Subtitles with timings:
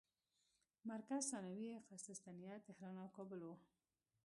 [0.89, 3.55] مرکز ثانوي یې قسطنطنیه، طهران او کابل وو.